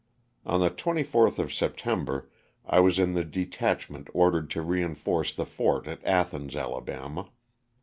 On 0.47 0.59
the 0.61 0.71
24th 0.71 1.37
of 1.37 1.53
September 1.53 2.27
I 2.65 2.79
was 2.79 2.97
in 2.97 3.13
the 3.13 3.23
detachment 3.23 4.07
ordered 4.15 4.49
to 4.49 4.63
reinforce 4.63 5.31
the 5.31 5.45
fort 5.45 5.87
at 5.87 6.03
Athens, 6.03 6.55
Ala. 6.55 7.27